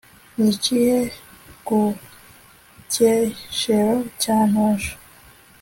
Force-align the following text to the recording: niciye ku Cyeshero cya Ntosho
niciye 0.39 0.97
ku 1.65 1.79
Cyeshero 2.91 3.97
cya 4.21 4.37
Ntosho 4.49 4.93